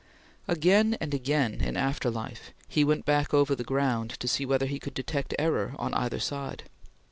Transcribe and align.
Again 0.47 0.97
and 0.99 1.13
again, 1.13 1.61
in 1.63 1.77
after 1.77 2.09
life, 2.09 2.53
he 2.67 2.83
went 2.83 3.05
back 3.05 3.35
over 3.35 3.53
the 3.53 3.63
ground 3.63 4.09
to 4.19 4.27
see 4.27 4.47
whether 4.47 4.65
he 4.65 4.79
could 4.79 4.95
detect 4.95 5.35
error 5.37 5.75
on 5.77 5.93
either 5.93 6.19
side. 6.19 6.63